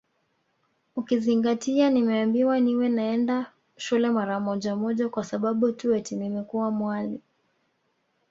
[0.95, 7.21] Ukizingatia nimeambiwa niwe naenda shule mara moja moja kwa sababu tu eti nimekuwa mwali